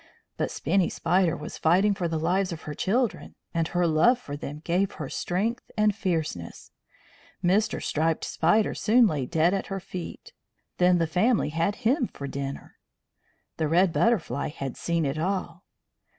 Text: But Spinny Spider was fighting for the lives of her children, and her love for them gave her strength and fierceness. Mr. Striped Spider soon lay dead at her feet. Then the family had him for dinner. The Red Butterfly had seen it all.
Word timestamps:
But 0.35 0.49
Spinny 0.49 0.89
Spider 0.89 1.37
was 1.37 1.59
fighting 1.59 1.93
for 1.93 2.07
the 2.07 2.17
lives 2.17 2.51
of 2.51 2.61
her 2.63 2.73
children, 2.73 3.35
and 3.53 3.67
her 3.67 3.85
love 3.85 4.17
for 4.17 4.35
them 4.35 4.61
gave 4.65 4.93
her 4.93 5.09
strength 5.09 5.69
and 5.77 5.95
fierceness. 5.95 6.71
Mr. 7.43 7.79
Striped 7.83 8.23
Spider 8.23 8.73
soon 8.73 9.05
lay 9.05 9.27
dead 9.27 9.53
at 9.53 9.67
her 9.67 9.79
feet. 9.79 10.33
Then 10.79 10.97
the 10.97 11.05
family 11.05 11.49
had 11.49 11.75
him 11.85 12.07
for 12.07 12.25
dinner. 12.25 12.77
The 13.57 13.67
Red 13.67 13.93
Butterfly 13.93 14.47
had 14.47 14.75
seen 14.75 15.05
it 15.05 15.19
all. 15.19 15.65